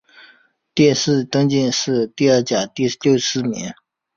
[0.73, 3.71] 殿试登进士第二甲第六十四名。